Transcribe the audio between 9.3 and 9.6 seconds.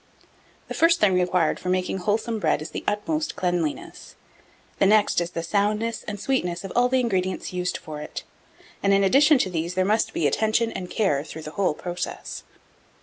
to